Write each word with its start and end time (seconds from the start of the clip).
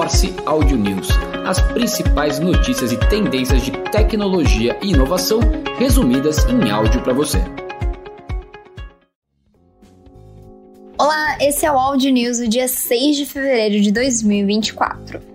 Morse 0.00 0.34
Audio 0.46 0.78
News, 0.78 1.08
as 1.46 1.60
principais 1.74 2.38
notícias 2.38 2.90
e 2.90 2.96
tendências 2.96 3.60
de 3.60 3.70
tecnologia 3.92 4.74
e 4.82 4.92
inovação 4.92 5.40
resumidas 5.78 6.42
em 6.46 6.70
áudio 6.70 7.02
para 7.02 7.12
você. 7.12 7.36
Olá, 10.98 11.36
esse 11.38 11.66
é 11.66 11.70
o 11.70 11.78
Audio 11.78 12.10
News 12.10 12.38
do 12.38 12.48
dia 12.48 12.66
6 12.66 13.14
de 13.14 13.26
fevereiro 13.26 13.78
de 13.82 13.92
2024. 13.92 15.29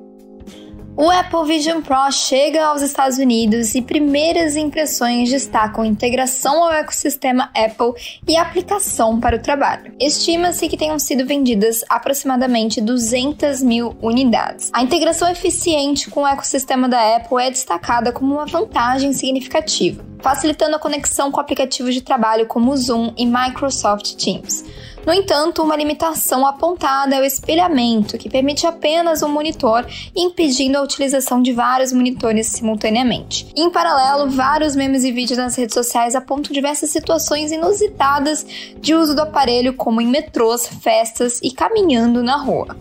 O 0.98 1.10
Apple 1.10 1.46
Vision 1.46 1.82
Pro 1.82 2.10
chega 2.10 2.68
aos 2.68 2.82
Estados 2.82 3.18
Unidos 3.18 3.76
e 3.76 3.82
primeiras 3.82 4.56
impressões 4.56 5.30
destacam 5.30 5.84
integração 5.84 6.64
ao 6.64 6.72
ecossistema 6.72 7.52
Apple 7.54 8.02
e 8.26 8.38
aplicação 8.38 9.20
para 9.20 9.36
o 9.36 9.42
trabalho. 9.42 9.94
Estima-se 10.00 10.70
que 10.70 10.78
tenham 10.78 10.98
sido 10.98 11.26
vendidas 11.26 11.84
aproximadamente 11.90 12.80
200 12.80 13.62
mil 13.62 13.94
unidades. 14.02 14.72
A 14.74 14.82
integração 14.82 15.30
eficiente 15.30 16.10
com 16.10 16.22
o 16.22 16.28
ecossistema 16.28 16.88
da 16.88 17.18
Apple 17.18 17.44
é 17.44 17.50
destacada 17.50 18.14
como 18.14 18.36
uma 18.36 18.46
vantagem 18.46 19.12
significativa, 19.12 20.02
facilitando 20.26 20.76
a 20.76 20.80
conexão 20.80 21.32
com 21.32 21.40
aplicativos 21.40 21.94
de 21.94 22.02
trabalho 22.02 22.48
como 22.48 22.72
o 22.72 22.76
Zoom 22.78 23.14
e 23.16 23.28
Microsoft 23.28 24.16
Teams. 24.16 24.66
No 25.06 25.14
entanto, 25.14 25.62
uma 25.62 25.76
limitação 25.76 26.48
apontada 26.48 27.16
é 27.16 27.22
o 27.22 27.24
espelhamento, 27.24 28.18
que 28.18 28.28
permite 28.28 28.66
apenas 28.66 29.22
um 29.22 29.30
monitor, 29.30 29.86
impedindo 30.16 30.80
a 30.80 30.82
utilização 30.82 31.44
de 31.44 31.54
vários 31.54 31.94
monitores 31.94 32.48
simultaneamente. 32.48 33.46
Em 33.56 33.70
paralelo, 33.70 34.32
vários 34.32 34.76
memes 34.76 35.04
e 35.04 35.12
vídeos 35.12 35.38
nas 35.38 35.56
redes 35.56 35.76
sociais 35.76 36.16
apontam 36.16 36.52
diversas 36.52 36.90
situações 36.90 37.52
inusitadas 37.52 38.44
de 38.80 38.96
uso 38.96 39.14
do 39.14 39.22
aparelho, 39.22 39.76
como 39.76 40.02
em 40.02 40.08
metrôs, 40.08 40.66
festas 40.66 41.40
e 41.44 41.52
caminhando 41.52 42.24
na 42.24 42.36
rua. 42.36 42.76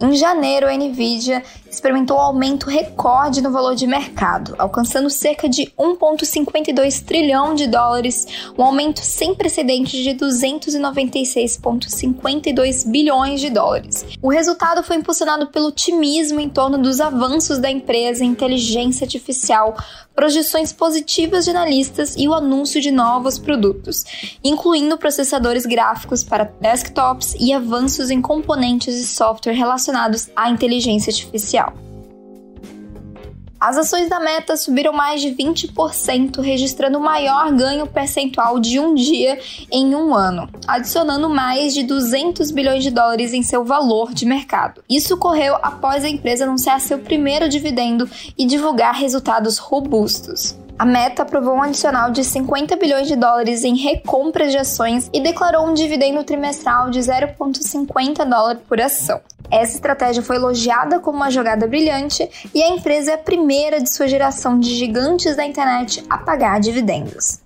Em 0.00 0.16
janeiro, 0.16 0.66
a 0.66 0.76
Nvidia 0.76 1.42
experimentou 1.74 2.16
um 2.16 2.20
aumento 2.20 2.68
recorde 2.68 3.40
no 3.40 3.50
valor 3.50 3.74
de 3.74 3.86
mercado, 3.86 4.54
alcançando 4.58 5.08
cerca 5.10 5.48
de 5.48 5.72
1,52 5.78 7.02
trilhão 7.04 7.54
de 7.54 7.66
dólares, 7.66 8.26
um 8.56 8.62
aumento 8.62 9.00
sem 9.00 9.34
precedentes 9.34 10.02
de 10.02 10.10
296,52 10.10 12.88
bilhões 12.88 13.40
de 13.40 13.50
dólares. 13.50 14.04
O 14.22 14.30
resultado 14.30 14.82
foi 14.82 14.96
impulsionado 14.96 15.48
pelo 15.48 15.68
otimismo 15.68 16.40
em 16.40 16.48
torno 16.48 16.78
dos 16.78 17.00
avanços 17.00 17.58
da 17.58 17.70
empresa 17.70 18.24
em 18.24 18.34
inteligência 18.34 19.04
artificial, 19.04 19.76
projeções 20.14 20.72
positivas 20.72 21.44
de 21.44 21.50
analistas 21.50 22.14
e 22.16 22.28
o 22.28 22.34
anúncio 22.34 22.80
de 22.80 22.90
novos 22.90 23.38
produtos, 23.38 24.04
incluindo 24.42 24.98
processadores 24.98 25.66
gráficos 25.66 26.22
para 26.22 26.52
desktops 26.60 27.34
e 27.38 27.52
avanços 27.52 28.10
em 28.10 28.20
componentes 28.20 28.94
de 28.94 29.06
software 29.06 29.54
relacionados 29.54 30.28
à 30.36 30.50
inteligência 30.50 31.10
artificial. 31.10 31.63
As 33.64 33.78
ações 33.78 34.10
da 34.10 34.20
Meta 34.20 34.58
subiram 34.58 34.92
mais 34.92 35.22
de 35.22 35.30
20%, 35.30 36.38
registrando 36.42 36.98
o 36.98 37.02
maior 37.02 37.50
ganho 37.50 37.86
percentual 37.86 38.60
de 38.60 38.78
um 38.78 38.94
dia 38.94 39.40
em 39.72 39.94
um 39.94 40.14
ano, 40.14 40.50
adicionando 40.68 41.30
mais 41.30 41.72
de 41.72 41.82
200 41.82 42.50
bilhões 42.50 42.82
de 42.82 42.90
dólares 42.90 43.32
em 43.32 43.42
seu 43.42 43.64
valor 43.64 44.12
de 44.12 44.26
mercado. 44.26 44.84
Isso 44.86 45.14
ocorreu 45.14 45.56
após 45.62 46.04
a 46.04 46.10
empresa 46.10 46.44
anunciar 46.44 46.78
seu 46.78 46.98
primeiro 46.98 47.48
dividendo 47.48 48.06
e 48.36 48.44
divulgar 48.44 48.94
resultados 48.96 49.56
robustos. 49.56 50.54
A 50.78 50.84
Meta 50.84 51.22
aprovou 51.22 51.54
um 51.54 51.62
adicional 51.62 52.10
de 52.10 52.22
50 52.22 52.76
bilhões 52.76 53.08
de 53.08 53.16
dólares 53.16 53.64
em 53.64 53.76
recompras 53.76 54.52
de 54.52 54.58
ações 54.58 55.08
e 55.10 55.22
declarou 55.22 55.66
um 55.66 55.72
dividendo 55.72 56.22
trimestral 56.22 56.90
de 56.90 57.00
0,50 57.00 58.28
dólar 58.28 58.58
por 58.68 58.78
ação. 58.78 59.22
Essa 59.54 59.76
estratégia 59.76 60.20
foi 60.20 60.34
elogiada 60.34 60.98
como 60.98 61.18
uma 61.18 61.30
jogada 61.30 61.68
brilhante 61.68 62.28
e 62.52 62.60
a 62.60 62.70
empresa 62.70 63.12
é 63.12 63.14
a 63.14 63.18
primeira 63.18 63.80
de 63.80 63.88
sua 63.88 64.08
geração 64.08 64.58
de 64.58 64.74
gigantes 64.74 65.36
da 65.36 65.46
internet 65.46 66.04
a 66.10 66.18
pagar 66.18 66.58
dividendos. 66.58 67.38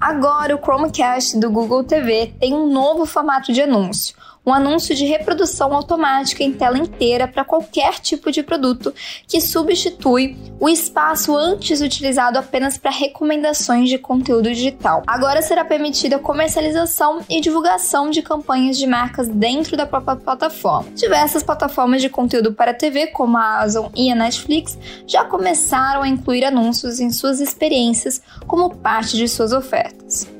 Agora, 0.00 0.56
o 0.56 0.58
Chromecast 0.58 1.38
do 1.38 1.50
Google 1.50 1.84
TV 1.84 2.32
tem 2.40 2.54
um 2.54 2.66
novo 2.66 3.04
formato 3.04 3.52
de 3.52 3.60
anúncio 3.60 4.16
um 4.48 4.54
anúncio 4.54 4.94
de 4.94 5.04
reprodução 5.04 5.74
automática 5.74 6.42
em 6.42 6.52
tela 6.52 6.78
inteira 6.78 7.28
para 7.28 7.44
qualquer 7.44 8.00
tipo 8.00 8.32
de 8.32 8.42
produto, 8.42 8.94
que 9.26 9.40
substitui 9.40 10.36
o 10.58 10.68
espaço 10.68 11.36
antes 11.36 11.82
utilizado 11.82 12.38
apenas 12.38 12.78
para 12.78 12.90
recomendações 12.90 13.90
de 13.90 13.98
conteúdo 13.98 14.48
digital. 14.48 15.02
Agora 15.06 15.42
será 15.42 15.64
permitida 15.64 16.16
a 16.16 16.18
comercialização 16.18 17.20
e 17.28 17.40
divulgação 17.40 18.10
de 18.10 18.22
campanhas 18.22 18.78
de 18.78 18.86
marcas 18.86 19.28
dentro 19.28 19.76
da 19.76 19.86
própria 19.86 20.16
plataforma. 20.16 20.90
Diversas 20.94 21.42
plataformas 21.42 22.00
de 22.00 22.08
conteúdo 22.08 22.52
para 22.54 22.72
TV, 22.72 23.08
como 23.08 23.36
a 23.36 23.58
Amazon 23.58 23.90
e 23.94 24.10
a 24.10 24.14
Netflix, 24.14 24.78
já 25.06 25.24
começaram 25.24 26.02
a 26.02 26.08
incluir 26.08 26.44
anúncios 26.44 27.00
em 27.00 27.10
suas 27.10 27.40
experiências 27.40 28.22
como 28.46 28.74
parte 28.76 29.16
de 29.16 29.28
suas 29.28 29.52
ofertas. 29.52 30.37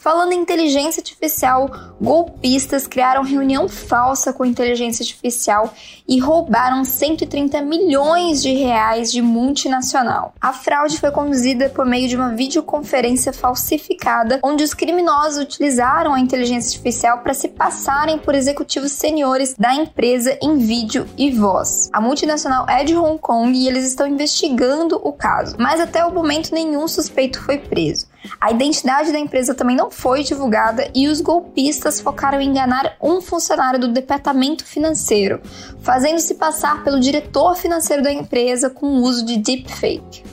Falando 0.00 0.32
em 0.32 0.40
inteligência 0.40 1.02
artificial, 1.02 1.70
golpistas 2.00 2.86
criaram 2.86 3.22
reunião 3.22 3.68
falsa 3.68 4.32
com 4.32 4.46
inteligência 4.46 5.02
artificial 5.02 5.74
e 6.08 6.18
roubaram 6.18 6.86
130 6.86 7.60
milhões 7.60 8.40
de 8.40 8.54
reais 8.54 9.12
de 9.12 9.20
multinacional. 9.20 10.32
A 10.40 10.54
fraude 10.54 10.98
foi 10.98 11.10
conduzida 11.10 11.68
por 11.68 11.84
meio 11.84 12.08
de 12.08 12.16
uma 12.16 12.30
videoconferência 12.30 13.30
falsificada, 13.30 14.40
onde 14.42 14.64
os 14.64 14.72
criminosos 14.72 15.42
utilizaram 15.42 16.14
a 16.14 16.20
inteligência 16.20 16.70
artificial 16.70 17.18
para 17.18 17.34
se 17.34 17.48
passarem 17.48 18.16
por 18.16 18.34
executivos 18.34 18.92
seniores 18.92 19.54
da 19.58 19.74
empresa 19.74 20.38
em 20.40 20.56
vídeo 20.56 21.06
e 21.18 21.30
voz. 21.30 21.90
A 21.92 22.00
multinacional 22.00 22.64
é 22.66 22.82
de 22.84 22.96
Hong 22.96 23.18
Kong 23.18 23.52
e 23.52 23.68
eles 23.68 23.84
estão 23.84 24.06
investigando 24.06 24.98
o 25.04 25.12
caso, 25.12 25.56
mas 25.58 25.78
até 25.78 26.02
o 26.06 26.10
momento 26.10 26.54
nenhum 26.54 26.88
suspeito 26.88 27.38
foi 27.42 27.58
preso. 27.58 28.09
A 28.40 28.50
identidade 28.50 29.12
da 29.12 29.18
empresa 29.18 29.54
também 29.54 29.76
não 29.76 29.90
foi 29.90 30.22
divulgada 30.22 30.90
e 30.94 31.08
os 31.08 31.20
golpistas 31.20 32.00
focaram 32.00 32.40
em 32.40 32.48
enganar 32.48 32.96
um 33.00 33.20
funcionário 33.20 33.80
do 33.80 33.92
departamento 33.92 34.64
financeiro, 34.64 35.40
fazendo-se 35.80 36.34
passar 36.34 36.84
pelo 36.84 37.00
diretor 37.00 37.56
financeiro 37.56 38.02
da 38.02 38.12
empresa 38.12 38.70
com 38.70 38.86
o 38.86 39.02
uso 39.02 39.24
de 39.24 39.36
deepfake 39.36 40.29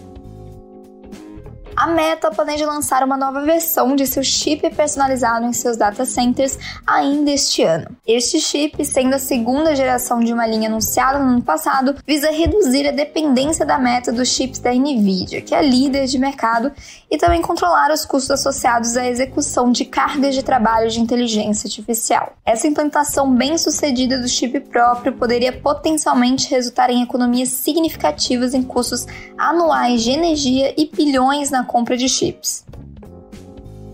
a 1.78 1.86
Meta 1.86 2.32
planeja 2.32 2.66
lançar 2.66 3.04
uma 3.04 3.16
nova 3.16 3.42
versão 3.42 3.96
de 3.96 4.08
seu 4.08 4.24
chip 4.24 4.68
personalizado 4.72 5.46
em 5.46 5.54
seus 5.54 5.78
data 5.78 6.06
centers 6.06 6.58
ainda 6.88 7.30
este 7.30 7.62
ano. 7.62 7.96
Este 8.08 8.40
chip, 8.40 8.84
sendo 8.84 9.14
a 9.14 9.20
segunda 9.20 9.76
geração 9.76 10.20
de 10.20 10.34
uma 10.34 10.48
linha 10.48 10.70
anunciada 10.70 11.20
no 11.20 11.34
ano 11.34 11.44
passado, 11.44 11.96
visa 12.08 12.32
reduzir 12.32 12.88
a 12.88 12.92
dependência 12.92 13.64
da 13.64 13.78
Meta 13.78 14.12
dos 14.12 14.28
chips 14.28 14.58
da 14.58 14.74
Nvidia, 14.74 15.40
que 15.40 15.54
é 15.54 15.62
líder 15.62 16.08
de 16.08 16.18
mercado, 16.18 16.72
e 17.12 17.16
também 17.16 17.44
controlar 17.44 17.92
os 17.92 18.04
custos 18.04 18.32
associados 18.32 18.98
à 18.98 19.06
execução 19.06 19.72
de 19.72 19.86
cargas 19.86 20.34
de 20.34 20.42
trabalho 20.42 20.90
de 20.90 21.00
inteligência 21.00 21.68
artificial. 21.68 22.34
Essa 22.44 22.66
implantação 22.66 23.32
bem 23.36 23.56
sucedida 23.56 24.18
do 24.18 24.28
chip 24.28 24.60
próprio 24.62 25.14
poderia 25.14 25.54
potencialmente 25.54 26.50
resultar 26.50 26.90
em 26.90 27.04
economias 27.04 27.50
significativas 27.50 28.56
em 28.56 28.64
custos 28.64 29.06
anuais 29.38 30.02
de 30.02 30.10
energia 30.10 30.74
e 30.76 30.90
bilhões 30.92 31.52
na 31.52 31.67
compra 31.68 31.96
de 31.96 32.10
chips. 32.10 32.66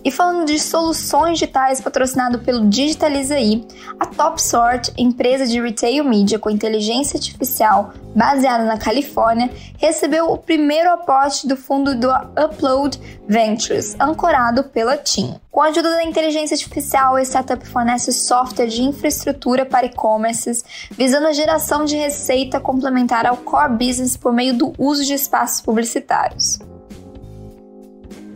E 0.06 0.12
falando 0.12 0.46
de 0.46 0.60
soluções 0.60 1.40
digitais 1.40 1.80
patrocinado 1.80 2.40
pelo 2.40 2.68
Digitalizaí, 2.68 3.66
a 3.98 4.06
TopSort, 4.06 4.92
empresa 4.98 5.48
de 5.48 5.62
retail 5.62 6.04
media 6.04 6.38
com 6.38 6.50
inteligência 6.50 7.16
artificial 7.16 7.94
baseada 8.14 8.66
na 8.66 8.78
Califórnia, 8.78 9.50
recebeu 9.78 10.30
o 10.30 10.38
primeiro 10.38 10.92
aporte 10.92 11.48
do 11.48 11.56
fundo 11.56 11.96
do 11.96 12.10
Upload 12.12 13.00
Ventures, 13.30 13.96
ancorado 13.98 14.66
pela 14.66 14.98
TIM. 14.98 15.36
Com 15.50 15.62
a 15.62 15.68
ajuda 15.68 15.92
da 15.92 16.04
inteligência 16.04 16.56
artificial, 16.56 17.16
a 17.16 17.22
startup 17.22 17.66
fornece 17.66 18.12
software 18.12 18.68
de 18.68 18.82
infraestrutura 18.82 19.66
para 19.66 19.86
e-commerces, 19.86 20.66
visando 20.92 21.28
a 21.28 21.34
geração 21.34 21.86
de 21.86 21.96
receita 21.96 22.60
complementar 22.60 23.26
ao 23.26 23.38
core 23.38 23.78
business 23.78 24.18
por 24.18 24.34
meio 24.34 24.54
do 24.54 24.74
uso 24.78 25.06
de 25.06 25.14
espaços 25.14 25.62
publicitários 25.62 26.60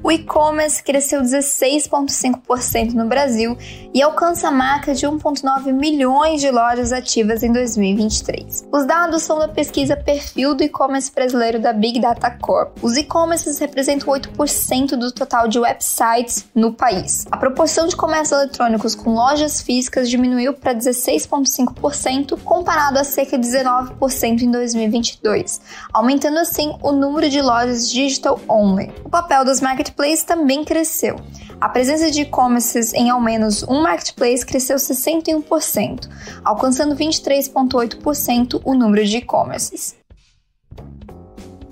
o 0.08 0.12
e-commerce 0.12 0.82
cresceu 0.82 1.22
16,5% 1.22 2.94
no 2.94 3.08
Brasil 3.08 3.58
e 3.94 4.02
alcança 4.02 4.48
a 4.48 4.52
marca 4.52 4.96
de 4.96 5.06
1,9 5.06 5.74
milhões 5.74 6.40
de 6.40 6.50
lojas 6.50 6.94
ativas 6.94 7.44
em 7.44 7.52
2023. 7.52 8.70
Os 8.72 8.86
dados 8.86 9.24
são 9.24 9.38
da 9.38 9.50
pesquisa 9.50 9.98
Perfil 9.98 10.56
do 10.56 10.64
e-commerce 10.64 11.12
brasileiro 11.14 11.60
da 11.60 11.74
Big 11.74 12.00
Data 12.00 12.32
Corp. 12.32 12.78
Os 12.82 12.96
e-commerces 12.96 13.60
representam 13.60 14.08
8% 14.14 14.92
do 14.92 15.12
total 15.12 15.50
de 15.50 15.60
websites 15.60 16.46
no 16.56 16.72
país. 16.72 17.28
A 17.30 17.36
proporção 17.36 17.86
de 17.86 17.96
comércios 17.98 18.32
eletrônicos 18.32 18.96
com 18.96 19.14
lojas 19.14 19.62
físicas 19.62 20.10
diminuiu 20.10 20.54
para 20.54 20.74
16,5%, 20.74 22.40
comparado 22.46 22.98
a 22.98 23.04
cerca 23.04 23.38
de 23.38 23.46
19% 23.46 24.42
em 24.42 24.52
2022, 24.52 25.60
aumentando 25.92 26.40
assim 26.40 26.74
o 26.82 26.94
número 26.94 27.30
de 27.30 27.42
lojas 27.42 27.92
digital 27.92 28.40
only. 28.48 28.90
O 29.04 29.10
papel 29.10 29.44
dos 29.44 29.60
marketplaces 29.60 29.97
também 30.24 30.64
cresceu. 30.64 31.16
A 31.60 31.68
presença 31.68 32.12
de 32.12 32.22
e-commerces 32.22 32.94
em 32.94 33.10
ao 33.10 33.20
menos 33.20 33.64
um 33.64 33.82
marketplace 33.82 34.46
cresceu 34.46 34.78
61%, 34.78 36.08
alcançando 36.46 36.96
23,8% 36.96 38.62
o 38.64 38.76
número 38.76 39.04
de 39.04 39.18
e-commerces. 39.18 39.97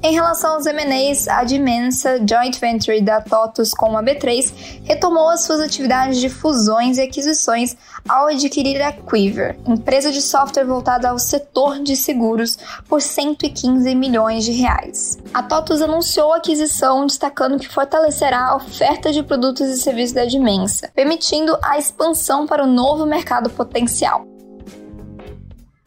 Em 0.06 0.13
relação 0.13 0.54
aos 0.54 0.68
M&As, 0.68 1.28
a 1.28 1.44
Dimensa 1.44 2.18
Joint 2.18 2.60
Venture 2.60 3.02
da 3.02 3.22
TOTUS 3.22 3.72
com 3.72 3.98
a 3.98 4.04
B3 4.04 4.84
retomou 4.84 5.30
as 5.30 5.42
suas 5.42 5.60
atividades 5.60 6.19
de 6.19 6.30
fusões 6.30 7.00
e 7.00 7.02
aquisições 7.02 7.75
ao 8.07 8.28
adquirir 8.28 8.80
a 8.84 8.92
Quiver, 8.92 9.57
empresa 9.66 10.12
de 10.12 10.22
software 10.22 10.63
voltada 10.63 11.10
ao 11.10 11.18
setor 11.18 11.80
de 11.80 11.96
seguros, 11.96 12.56
por 12.88 13.02
115 13.02 13.96
milhões 13.96 14.46
de 14.46 14.52
reais. 14.52 15.18
A 15.34 15.42
TOTUS 15.42 15.81
anunciou 15.81 16.34
a 16.34 16.38
aquisição, 16.38 17.07
destacando 17.07 17.57
que 17.57 17.68
fortalecerá 17.68 18.50
a 18.50 18.57
oferta 18.57 19.12
de 19.12 19.24
produtos 19.24 19.68
e 19.68 19.78
serviços 19.78 20.13
da 20.13 20.25
Dimensa, 20.25 20.92
permitindo 20.94 21.57
a 21.63 21.80
expansão 21.80 22.46
para 22.46 22.63
o 22.63 22.68
novo 22.68 23.07
mercado 23.07 23.50
potencial. 23.50 24.35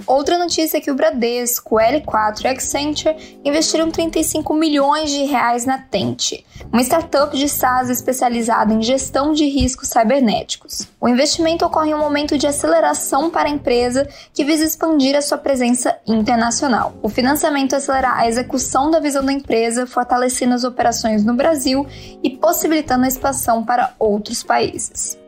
Outra 0.09 0.39
notícia 0.39 0.79
é 0.79 0.81
que 0.81 0.91
o 0.91 0.95
Bradesco, 0.95 1.77
L4 1.77 2.45
e 2.45 2.49
Accenture 2.49 3.39
investiram 3.45 3.91
35 3.91 4.55
milhões 4.55 5.11
de 5.11 5.25
reais 5.25 5.67
na 5.67 5.77
Tente, 5.77 6.47
uma 6.73 6.81
startup 6.81 7.37
de 7.37 7.47
SaaS 7.47 7.91
especializada 7.91 8.73
em 8.73 8.81
gestão 8.81 9.35
de 9.35 9.45
riscos 9.45 9.91
cibernéticos. 9.91 10.89
O 10.99 11.11
investimento 11.11 11.63
ocorre 11.63 11.91
em 11.91 11.95
um 11.95 11.99
momento 11.99 12.39
de 12.39 12.47
aceleração 12.47 13.29
para 13.29 13.51
a 13.51 13.53
empresa 13.53 14.09
que 14.33 14.45
visa 14.45 14.65
expandir 14.65 15.15
a 15.15 15.21
sua 15.21 15.37
presença 15.37 15.95
internacional. 16.07 16.95
O 17.03 17.11
financiamento 17.11 17.77
acelerará 17.77 18.17
a 18.17 18.27
execução 18.27 18.91
da 18.91 19.01
visão 19.01 19.23
da 19.23 19.33
empresa, 19.33 19.87
fortalecendo 19.87 20.55
as 20.55 20.65
operações 20.65 21.23
no 21.23 21.35
Brasil 21.35 21.87
e 22.23 22.31
possibilitando 22.31 23.05
a 23.05 23.09
expansão 23.09 23.63
para 23.63 23.93
outros 23.99 24.43
países. 24.43 25.19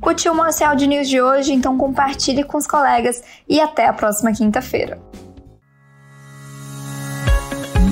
Curtiu 0.00 0.32
o 0.32 0.34
Morse 0.34 0.64
Audio 0.64 0.88
News 0.88 1.08
de 1.08 1.20
hoje? 1.20 1.52
Então 1.52 1.76
compartilhe 1.76 2.42
com 2.42 2.56
os 2.56 2.66
colegas 2.66 3.22
e 3.46 3.60
até 3.60 3.86
a 3.86 3.92
próxima 3.92 4.32
quinta-feira. 4.32 4.98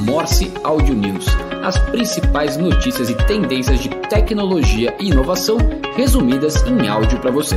Morse 0.07 0.51
Audio 0.65 0.95
News. 0.95 1.27
As 1.63 1.79
principais 1.91 2.57
notícias 2.57 3.11
e 3.11 3.15
tendências 3.27 3.81
de 3.81 3.91
tecnologia 4.09 4.97
e 4.99 5.11
inovação 5.11 5.59
resumidas 5.97 6.63
em 6.63 6.89
áudio 6.89 7.21
para 7.21 7.31
você. 7.31 7.57